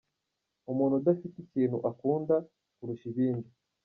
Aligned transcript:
Umuntu 0.71 0.93
udafite 1.01 1.35
ikintu 1.39 1.77
akunda 1.89 2.35
kurusha 2.75 3.05
ibindi. 3.11 3.49